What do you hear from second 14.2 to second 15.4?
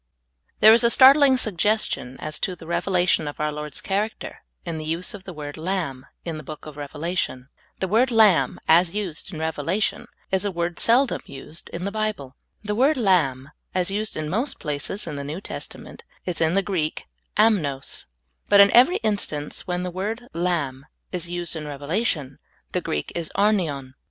most places in the New